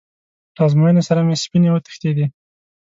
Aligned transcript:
له 0.55 0.61
ازموینې 0.67 1.01
سره 1.07 1.19
مې 1.27 1.35
سپینې 1.43 1.69
وتښتېدې. 1.71 2.25